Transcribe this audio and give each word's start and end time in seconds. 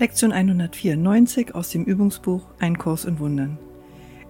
Lektion 0.00 0.30
194 0.30 1.56
aus 1.56 1.70
dem 1.70 1.82
Übungsbuch 1.82 2.46
Ein 2.60 2.78
Kurs 2.78 3.04
in 3.04 3.18
Wundern. 3.18 3.58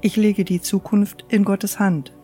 Ich 0.01 0.17
lege 0.17 0.43
die 0.43 0.63
Zukunft 0.63 1.27
in 1.29 1.45
Gottes 1.45 1.79
Hand. 1.79 2.15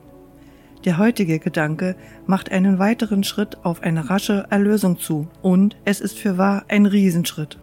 Der 0.86 0.96
heutige 0.96 1.38
Gedanke 1.38 1.94
macht 2.26 2.50
einen 2.50 2.78
weiteren 2.78 3.22
Schritt 3.22 3.58
auf 3.62 3.82
eine 3.82 4.08
rasche 4.08 4.46
Erlösung 4.48 4.98
zu 4.98 5.28
und 5.42 5.76
es 5.84 6.00
ist 6.00 6.18
für 6.18 6.38
wahr 6.38 6.64
ein 6.68 6.86
Riesenschritt. 6.86 7.58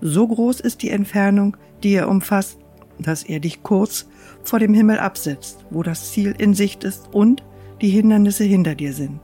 So 0.00 0.26
groß 0.26 0.60
ist 0.60 0.80
die 0.80 0.88
Entfernung, 0.88 1.58
die 1.82 1.92
er 1.92 2.08
umfasst, 2.08 2.60
dass 2.98 3.24
er 3.24 3.40
dich 3.40 3.62
kurz 3.62 4.08
vor 4.42 4.58
dem 4.58 4.72
Himmel 4.72 4.98
absetzt, 4.98 5.66
wo 5.68 5.82
das 5.82 6.12
Ziel 6.12 6.34
in 6.38 6.54
Sicht 6.54 6.82
ist 6.82 7.12
und 7.12 7.42
die 7.82 7.90
Hindernisse 7.90 8.44
hinter 8.44 8.74
dir 8.74 8.94
sind. 8.94 9.20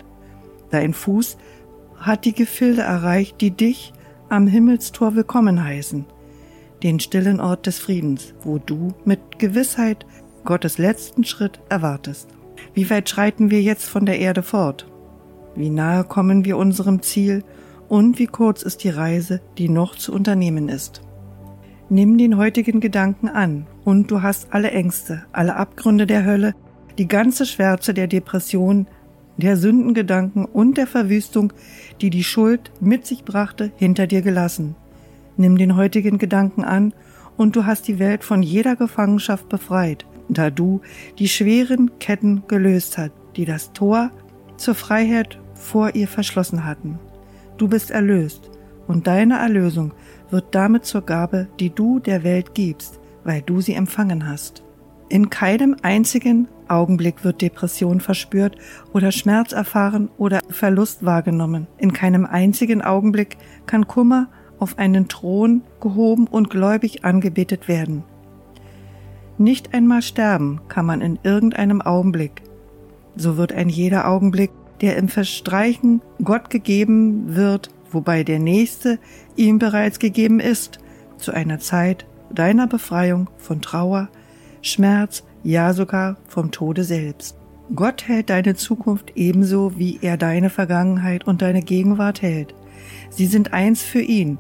Dein 0.69 0.93
Fuß 0.93 1.39
hat 1.97 2.27
die 2.27 2.35
Gefilde 2.35 2.83
erreicht, 2.83 3.41
die 3.41 3.53
dich 3.53 3.95
am 4.31 4.47
Himmelstor 4.47 5.17
willkommen 5.17 5.65
heißen, 5.65 6.05
den 6.85 7.01
stillen 7.01 7.41
Ort 7.41 7.67
des 7.67 7.81
Friedens, 7.81 8.33
wo 8.45 8.59
du 8.59 8.95
mit 9.05 9.41
Gewissheit 9.41 10.07
Gottes 10.45 10.79
letzten 10.79 11.25
Schritt 11.25 11.61
erwartest. 11.69 12.29
Wie 12.73 12.89
weit 12.91 13.09
schreiten 13.09 13.51
wir 13.51 13.61
jetzt 13.61 13.87
von 13.87 14.07
der 14.07 14.21
Erde 14.21 14.45
fort? 14.45 14.87
Wie 15.57 15.69
nahe 15.69 16.05
kommen 16.05 16.45
wir 16.45 16.59
unserem 16.59 17.03
Ziel 17.03 17.43
und 17.89 18.21
wie 18.21 18.29
kurz 18.29 18.63
ist 18.63 18.85
die 18.85 18.91
Reise, 18.91 19.41
die 19.59 19.69
noch 19.69 19.97
zu 19.97 20.13
unternehmen 20.13 20.69
ist? 20.69 21.03
Nimm 21.89 22.17
den 22.17 22.37
heutigen 22.37 22.79
Gedanken 22.79 23.29
an 23.29 23.67
und 23.85 24.13
du 24.13 24.23
hast 24.23 24.55
alle 24.55 24.71
Ängste, 24.71 25.25
alle 25.33 25.57
Abgründe 25.57 26.07
der 26.07 26.25
Hölle, 26.25 26.55
die 26.99 27.09
ganze 27.09 27.47
Schwärze 27.47 27.95
der 27.95 28.07
Depression, 28.07 28.87
der 29.41 29.57
Sündengedanken 29.57 30.45
und 30.45 30.77
der 30.77 30.87
Verwüstung, 30.87 31.53
die 32.01 32.11
die 32.11 32.25
Schuld 32.25 32.71
mit 32.81 33.07
sich 33.07 33.25
brachte, 33.25 33.73
hinter 33.77 34.07
dir 34.07 34.23
gelassen. 34.23 34.77
Nimm 35.37 35.59
den 35.59 35.77
heutigen 35.77 36.19
Gedanken 36.19 36.65
an, 36.65 36.95
und 37.37 37.57
du 37.57 37.65
hast 37.65 37.89
die 37.89 37.99
Welt 37.99 38.23
von 38.23 38.43
jeder 38.43 38.77
Gefangenschaft 38.77 39.49
befreit, 39.49 40.05
da 40.29 40.51
du 40.51 40.83
die 41.19 41.29
schweren 41.29 41.99
Ketten 41.99 42.43
gelöst 42.49 42.99
hast, 42.99 43.13
die 43.37 43.47
das 43.47 43.73
Tor 43.73 44.11
zur 44.59 44.75
Freiheit 44.75 45.39
vor 45.55 45.95
ihr 45.95 46.07
verschlossen 46.07 46.67
hatten. 46.67 46.99
Du 47.57 47.67
bist 47.67 47.91
erlöst, 47.91 48.51
und 48.87 49.07
deine 49.07 49.39
Erlösung 49.39 49.93
wird 50.31 50.55
damit 50.55 50.85
zur 50.85 51.03
Gabe, 51.03 51.49
die 51.61 51.71
du 51.71 51.99
der 51.99 52.25
Welt 52.25 52.55
gibst, 52.55 53.01
weil 53.25 53.41
du 53.41 53.61
sie 53.61 53.75
empfangen 53.75 54.29
hast. 54.29 54.63
In 55.11 55.29
keinem 55.29 55.75
einzigen 55.83 56.47
Augenblick 56.69 57.25
wird 57.25 57.43
Depression 57.43 57.99
verspürt 57.99 58.57
oder 58.93 59.11
Schmerz 59.11 59.51
erfahren 59.51 60.09
oder 60.19 60.39
Verlust 60.49 61.05
wahrgenommen. 61.05 61.67
In 61.79 61.93
keinem 61.93 62.25
einzigen 62.25 62.81
Augenblick 62.81 63.37
kann 63.67 63.89
Kummer 63.89 64.29
auf 64.61 64.79
einen 64.79 65.09
Thron 65.09 65.63
gehoben 65.81 66.29
und 66.29 66.49
gläubig 66.49 67.05
angebetet 67.05 67.67
werden. 67.67 68.05
Nicht 69.37 69.75
einmal 69.75 70.01
sterben 70.03 70.61
kann 70.69 70.87
man 70.87 71.01
in 71.01 71.19
irgendeinem 71.25 71.83
Augenblick. 71.83 72.43
So 73.17 73.37
wird 73.37 73.53
ein 73.53 73.69
jeder 73.69 74.07
Augenblick, 74.07 74.53
der 74.81 74.97
im 74.97 75.09
Verstreichen 75.09 76.03
Gott 76.23 76.51
gegeben 76.51 77.35
wird, 77.35 77.71
wobei 77.91 78.23
der 78.23 78.39
nächste 78.39 79.01
ihm 79.35 79.59
bereits 79.59 79.99
gegeben 79.99 80.39
ist, 80.39 80.79
zu 81.17 81.33
einer 81.33 81.59
Zeit 81.59 82.07
deiner 82.33 82.69
Befreiung 82.69 83.29
von 83.39 83.61
Trauer, 83.61 84.09
Schmerz, 84.63 85.25
ja 85.43 85.73
sogar 85.73 86.17
vom 86.29 86.51
Tode 86.51 86.85
selbst. 86.85 87.37
Gott 87.75 88.09
hält 88.09 88.31
deine 88.31 88.57
Zukunft 88.57 89.13
ebenso, 89.15 89.79
wie 89.79 90.01
er 90.03 90.17
deine 90.17 90.51
Vergangenheit 90.51 91.27
und 91.27 91.41
deine 91.41 91.63
Gegenwart 91.63 92.21
hält. 92.21 92.55
Sie 93.11 93.27
sind 93.27 93.53
eins 93.53 93.83
für 93.83 94.01
ihn. 94.01 94.39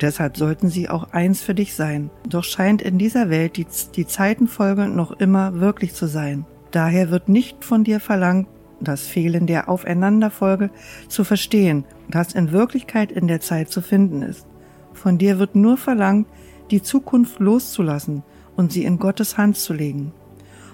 Deshalb 0.00 0.36
sollten 0.36 0.68
sie 0.68 0.88
auch 0.88 1.12
eins 1.12 1.42
für 1.42 1.54
dich 1.54 1.74
sein. 1.74 2.10
Doch 2.28 2.44
scheint 2.44 2.80
in 2.80 2.96
dieser 2.96 3.28
Welt 3.28 3.56
die, 3.56 3.66
die 3.96 4.06
Zeitenfolge 4.06 4.86
noch 4.86 5.12
immer 5.12 5.60
wirklich 5.60 5.94
zu 5.94 6.06
sein. 6.06 6.46
Daher 6.70 7.10
wird 7.10 7.28
nicht 7.28 7.64
von 7.64 7.84
dir 7.84 8.00
verlangt, 8.00 8.46
das 8.80 9.02
Fehlen 9.02 9.46
der 9.46 9.68
Aufeinanderfolge 9.68 10.70
zu 11.08 11.24
verstehen, 11.24 11.84
das 12.08 12.32
in 12.32 12.52
Wirklichkeit 12.52 13.12
in 13.12 13.28
der 13.28 13.40
Zeit 13.40 13.70
zu 13.70 13.82
finden 13.82 14.22
ist. 14.22 14.46
Von 14.94 15.18
dir 15.18 15.38
wird 15.38 15.54
nur 15.54 15.76
verlangt, 15.76 16.28
die 16.70 16.82
Zukunft 16.82 17.40
loszulassen 17.40 18.22
und 18.60 18.70
sie 18.70 18.84
in 18.84 18.98
Gottes 18.98 19.38
Hand 19.38 19.56
zu 19.56 19.72
legen. 19.72 20.12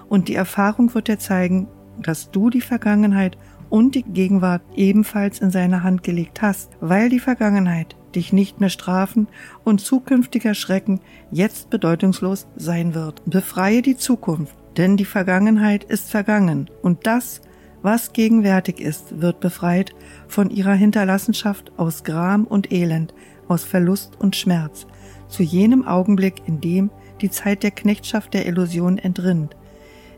Und 0.09 0.27
die 0.27 0.35
Erfahrung 0.35 0.93
wird 0.93 1.07
dir 1.07 1.19
zeigen, 1.19 1.67
dass 1.97 2.31
du 2.31 2.49
die 2.49 2.61
Vergangenheit 2.61 3.37
und 3.69 3.95
die 3.95 4.03
Gegenwart 4.03 4.61
ebenfalls 4.75 5.39
in 5.39 5.51
seine 5.51 5.83
Hand 5.83 6.03
gelegt 6.03 6.41
hast, 6.41 6.71
weil 6.81 7.07
die 7.07 7.21
Vergangenheit 7.21 7.95
dich 8.13 8.33
nicht 8.33 8.59
mehr 8.59 8.69
strafen 8.69 9.27
und 9.63 9.79
zukünftiger 9.79 10.53
Schrecken 10.53 10.99
jetzt 11.31 11.69
bedeutungslos 11.69 12.47
sein 12.57 12.93
wird. 12.93 13.21
Befreie 13.25 13.81
die 13.81 13.95
Zukunft, 13.95 14.55
denn 14.75 14.97
die 14.97 15.05
Vergangenheit 15.05 15.85
ist 15.85 16.11
vergangen 16.11 16.69
und 16.81 17.07
das, 17.07 17.41
was 17.81 18.11
gegenwärtig 18.11 18.81
ist, 18.81 19.21
wird 19.21 19.39
befreit 19.39 19.95
von 20.27 20.49
ihrer 20.49 20.73
Hinterlassenschaft 20.73 21.71
aus 21.77 22.03
Gram 22.03 22.43
und 22.43 22.71
Elend, 22.71 23.13
aus 23.47 23.63
Verlust 23.63 24.19
und 24.19 24.35
Schmerz, 24.35 24.87
zu 25.29 25.41
jenem 25.41 25.87
Augenblick, 25.87 26.41
in 26.47 26.59
dem 26.59 26.89
die 27.21 27.29
Zeit 27.29 27.63
der 27.63 27.71
Knechtschaft 27.71 28.33
der 28.33 28.45
Illusion 28.45 28.97
entrinnt, 28.97 29.55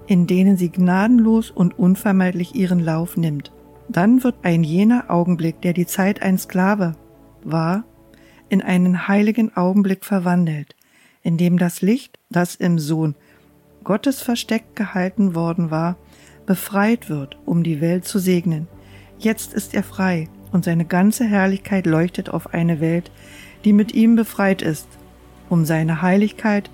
in 0.08 0.28
denen 0.28 0.58
sie 0.58 0.70
gnadenlos 0.70 1.52
und 1.52 1.78
unvermeidlich 1.78 2.56
ihren 2.56 2.80
Lauf 2.80 3.18
nimmt. 3.18 3.52
Dann 3.88 4.24
wird 4.24 4.36
ein 4.44 4.64
jener 4.64 5.09
Augenblick, 5.09 5.62
der 5.62 5.74
die 5.74 5.88
Zeit 5.88 6.22
ein 6.22 6.38
Sklave 6.38 6.96
war, 7.44 7.84
in 8.50 8.62
einen 8.62 9.08
heiligen 9.08 9.56
Augenblick 9.56 10.06
verwandelt, 10.06 10.76
in 11.24 11.38
dem 11.38 11.58
das 11.58 11.82
Licht, 11.82 12.20
das 12.30 12.56
im 12.56 12.80
Sohn 12.80 13.16
Gottes 13.84 14.22
versteckt 14.22 14.76
gehalten 14.76 15.36
worden 15.36 15.72
war, 15.72 15.98
befreit 16.46 17.09
wird, 17.09 17.38
um 17.46 17.64
die 17.64 17.82
Welt 17.82 18.06
zu 18.06 18.20
segnen. 18.20 18.68
Jetzt 19.18 19.54
ist 19.54 19.74
er 19.74 19.84
frei, 19.84 20.28
und 20.52 20.66
seine 20.66 20.86
ganze 20.86 21.26
Herrlichkeit 21.26 21.86
leuchtet 21.86 22.30
auf 22.30 22.54
eine 22.54 22.80
Welt, 22.80 23.12
die 23.66 23.74
mit 23.74 23.94
ihm 23.94 24.16
befreit 24.16 24.62
ist, 24.62 24.88
um 25.50 25.66
seine 25.66 26.02
Heiligkeit 26.02 26.70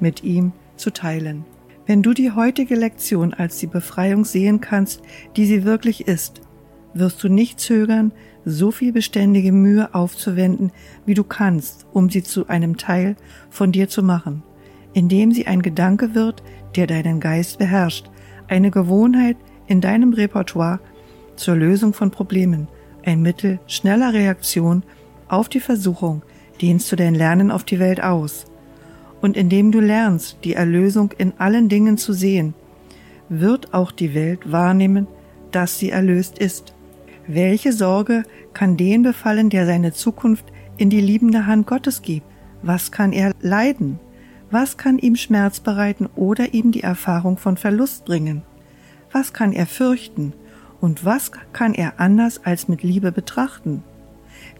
mit 0.00 0.22
ihm 0.24 0.52
zu 0.76 0.90
teilen. 0.90 1.44
Wenn 1.86 2.02
du 2.02 2.12
die 2.12 2.32
heutige 2.32 2.74
Lektion 2.74 3.32
als 3.32 3.58
die 3.58 3.66
Befreiung 3.66 4.24
sehen 4.24 4.60
kannst, 4.60 5.00
die 5.36 5.46
sie 5.46 5.64
wirklich 5.64 6.06
ist, 6.06 6.42
wirst 6.92 7.22
du 7.22 7.28
nicht 7.28 7.60
zögern, 7.60 8.12
so 8.44 8.70
viel 8.70 8.92
beständige 8.92 9.52
Mühe 9.52 9.94
aufzuwenden, 9.94 10.72
wie 11.06 11.14
du 11.14 11.24
kannst, 11.24 11.86
um 11.92 12.10
sie 12.10 12.22
zu 12.22 12.48
einem 12.48 12.76
Teil 12.76 13.16
von 13.50 13.72
dir 13.72 13.88
zu 13.88 14.02
machen, 14.02 14.42
indem 14.92 15.32
sie 15.32 15.46
ein 15.46 15.62
Gedanke 15.62 16.14
wird, 16.14 16.42
der 16.76 16.86
deinen 16.86 17.20
Geist 17.20 17.58
beherrscht, 17.58 18.10
eine 18.48 18.70
Gewohnheit 18.70 19.36
in 19.66 19.80
deinem 19.80 20.12
Repertoire 20.12 20.80
zur 21.36 21.56
Lösung 21.56 21.94
von 21.94 22.10
Problemen, 22.10 22.68
ein 23.04 23.22
Mittel 23.22 23.60
schneller 23.66 24.12
Reaktion 24.12 24.82
auf 25.28 25.48
die 25.48 25.60
Versuchung, 25.60 26.22
dehnst 26.60 26.90
du 26.90 26.96
dein 26.96 27.14
Lernen 27.14 27.50
auf 27.50 27.64
die 27.64 27.78
Welt 27.78 28.02
aus 28.02 28.47
und 29.20 29.36
indem 29.36 29.72
du 29.72 29.80
lernst, 29.80 30.38
die 30.44 30.54
Erlösung 30.54 31.12
in 31.18 31.32
allen 31.38 31.68
Dingen 31.68 31.98
zu 31.98 32.12
sehen, 32.12 32.54
wird 33.28 33.74
auch 33.74 33.92
die 33.92 34.14
Welt 34.14 34.50
wahrnehmen, 34.50 35.06
dass 35.50 35.78
sie 35.78 35.90
erlöst 35.90 36.38
ist. 36.38 36.74
Welche 37.26 37.72
Sorge 37.72 38.22
kann 38.54 38.76
den 38.76 39.02
befallen, 39.02 39.50
der 39.50 39.66
seine 39.66 39.92
Zukunft 39.92 40.44
in 40.76 40.90
die 40.90 41.00
liebende 41.00 41.46
Hand 41.46 41.66
Gottes 41.66 42.02
gibt? 42.02 42.26
Was 42.62 42.90
kann 42.90 43.12
er 43.12 43.32
leiden? 43.40 44.00
Was 44.50 44.78
kann 44.78 44.98
ihm 44.98 45.14
Schmerz 45.14 45.60
bereiten 45.60 46.08
oder 46.16 46.54
ihm 46.54 46.72
die 46.72 46.82
Erfahrung 46.82 47.36
von 47.36 47.56
Verlust 47.56 48.06
bringen? 48.06 48.42
Was 49.12 49.32
kann 49.32 49.52
er 49.52 49.66
fürchten? 49.66 50.32
Und 50.80 51.04
was 51.04 51.32
kann 51.52 51.74
er 51.74 52.00
anders 52.00 52.44
als 52.44 52.68
mit 52.68 52.82
Liebe 52.82 53.12
betrachten? 53.12 53.82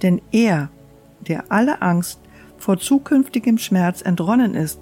Denn 0.02 0.20
er, 0.30 0.68
der 1.20 1.50
alle 1.50 1.80
Angst 1.80 2.20
vor 2.58 2.78
zukünftigem 2.78 3.58
Schmerz 3.58 4.02
entronnen 4.02 4.54
ist, 4.54 4.80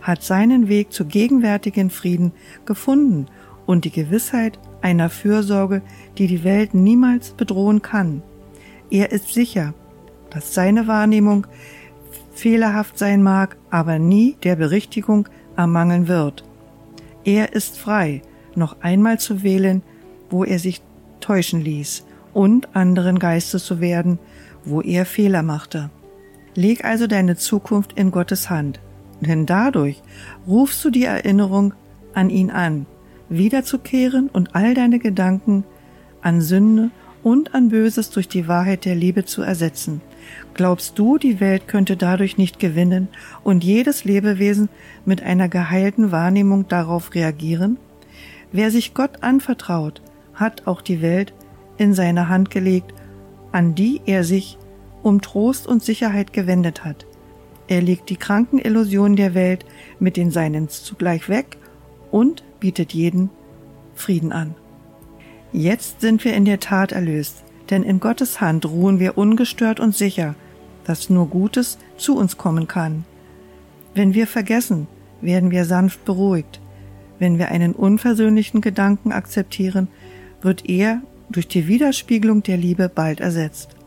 hat 0.00 0.22
seinen 0.22 0.68
Weg 0.68 0.92
zu 0.92 1.04
gegenwärtigen 1.04 1.90
Frieden 1.90 2.32
gefunden 2.64 3.26
und 3.66 3.84
die 3.84 3.90
Gewissheit 3.90 4.58
einer 4.80 5.10
Fürsorge, 5.10 5.82
die 6.16 6.26
die 6.26 6.44
Welt 6.44 6.74
niemals 6.74 7.32
bedrohen 7.32 7.82
kann. 7.82 8.22
Er 8.90 9.12
ist 9.12 9.32
sicher, 9.34 9.74
dass 10.30 10.54
seine 10.54 10.86
Wahrnehmung 10.86 11.46
fehlerhaft 12.32 12.98
sein 12.98 13.22
mag, 13.22 13.56
aber 13.70 13.98
nie 13.98 14.36
der 14.42 14.56
Berichtigung 14.56 15.28
ermangeln 15.56 16.08
wird. 16.08 16.44
Er 17.24 17.52
ist 17.52 17.78
frei, 17.78 18.22
noch 18.54 18.80
einmal 18.80 19.18
zu 19.18 19.42
wählen, 19.42 19.82
wo 20.30 20.44
er 20.44 20.58
sich 20.58 20.80
täuschen 21.20 21.60
ließ, 21.60 22.06
und 22.32 22.76
anderen 22.76 23.18
Geistes 23.18 23.64
zu 23.64 23.80
werden, 23.80 24.18
wo 24.64 24.80
er 24.80 25.04
Fehler 25.04 25.42
machte. 25.42 25.90
Leg 26.58 26.84
also 26.84 27.06
deine 27.06 27.36
Zukunft 27.36 27.92
in 27.92 28.10
Gottes 28.10 28.50
Hand, 28.50 28.80
denn 29.20 29.46
dadurch 29.46 30.02
rufst 30.44 30.84
du 30.84 30.90
die 30.90 31.04
Erinnerung 31.04 31.72
an 32.14 32.30
ihn 32.30 32.50
an, 32.50 32.86
wiederzukehren 33.28 34.28
und 34.28 34.56
all 34.56 34.74
deine 34.74 34.98
Gedanken 34.98 35.62
an 36.20 36.40
Sünde 36.40 36.90
und 37.22 37.54
an 37.54 37.68
Böses 37.68 38.10
durch 38.10 38.26
die 38.26 38.48
Wahrheit 38.48 38.86
der 38.86 38.96
Liebe 38.96 39.24
zu 39.24 39.42
ersetzen. 39.42 40.00
Glaubst 40.54 40.98
du, 40.98 41.16
die 41.16 41.38
Welt 41.38 41.68
könnte 41.68 41.96
dadurch 41.96 42.38
nicht 42.38 42.58
gewinnen 42.58 43.06
und 43.44 43.62
jedes 43.62 44.02
Lebewesen 44.02 44.68
mit 45.04 45.22
einer 45.22 45.48
geheilten 45.48 46.10
Wahrnehmung 46.10 46.66
darauf 46.66 47.14
reagieren? 47.14 47.78
Wer 48.50 48.72
sich 48.72 48.94
Gott 48.94 49.22
anvertraut, 49.22 50.02
hat 50.34 50.66
auch 50.66 50.82
die 50.82 51.02
Welt 51.02 51.34
in 51.76 51.94
seine 51.94 52.28
Hand 52.28 52.50
gelegt, 52.50 52.94
an 53.52 53.76
die 53.76 54.00
er 54.06 54.24
sich 54.24 54.58
um 55.02 55.20
Trost 55.20 55.66
und 55.66 55.82
Sicherheit 55.82 56.32
gewendet 56.32 56.84
hat. 56.84 57.06
Er 57.68 57.82
legt 57.82 58.08
die 58.08 58.16
kranken 58.16 58.58
Illusionen 58.58 59.16
der 59.16 59.34
Welt 59.34 59.64
mit 59.98 60.16
den 60.16 60.30
Seinen 60.30 60.68
zugleich 60.68 61.28
weg 61.28 61.58
und 62.10 62.42
bietet 62.60 62.94
jeden 62.94 63.30
Frieden 63.94 64.32
an. 64.32 64.54
Jetzt 65.52 66.00
sind 66.00 66.24
wir 66.24 66.34
in 66.34 66.44
der 66.44 66.60
Tat 66.60 66.92
erlöst, 66.92 67.44
denn 67.70 67.82
in 67.82 68.00
Gottes 68.00 68.40
Hand 68.40 68.66
ruhen 68.66 68.98
wir 68.98 69.18
ungestört 69.18 69.80
und 69.80 69.94
sicher, 69.94 70.34
dass 70.84 71.10
nur 71.10 71.28
Gutes 71.28 71.78
zu 71.96 72.16
uns 72.16 72.38
kommen 72.38 72.66
kann. 72.66 73.04
Wenn 73.94 74.14
wir 74.14 74.26
vergessen, 74.26 74.86
werden 75.20 75.50
wir 75.50 75.64
sanft 75.64 76.04
beruhigt. 76.04 76.60
Wenn 77.18 77.38
wir 77.38 77.48
einen 77.48 77.72
unversöhnlichen 77.72 78.60
Gedanken 78.60 79.12
akzeptieren, 79.12 79.88
wird 80.40 80.68
er 80.68 81.02
durch 81.30 81.48
die 81.48 81.66
Widerspiegelung 81.66 82.42
der 82.42 82.56
Liebe 82.56 82.88
bald 82.88 83.20
ersetzt. 83.20 83.77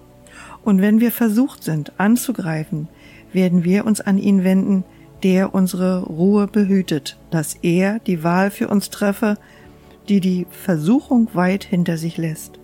Und 0.64 0.82
wenn 0.82 1.00
wir 1.00 1.12
versucht 1.12 1.64
sind, 1.64 2.00
anzugreifen, 2.00 2.88
werden 3.34 3.64
wir 3.64 3.86
uns 3.86 4.02
an 4.02 4.18
ihn 4.18 4.44
wenden, 4.44 4.84
der 5.24 5.54
unsere 5.54 6.04
Ruhe 6.04 6.48
behütet, 6.48 7.18
dass 7.30 7.56
er 7.62 8.00
die 8.00 8.24
Wahl 8.24 8.52
für 8.52 8.68
uns 8.68 8.90
treffe, 8.90 9.38
die 10.10 10.20
die 10.20 10.48
Versuchung 10.50 11.30
weit 11.34 11.64
hinter 11.64 11.98
sich 11.98 12.18
lässt. 12.18 12.60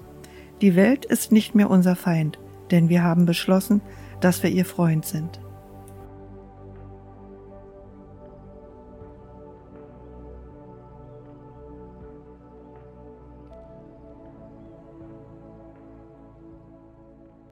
Die 0.61 0.75
Welt 0.75 1.05
ist 1.05 1.31
nicht 1.31 1.55
mehr 1.55 1.69
unser 1.69 1.95
Feind, 1.95 2.39
denn 2.71 2.89
wir 2.89 3.03
haben 3.03 3.25
beschlossen, 3.25 3.81
dass 4.21 4.41
wir 4.41 4.49
ihr 4.49 4.65
Freund 4.65 5.05
sind. 5.05 5.39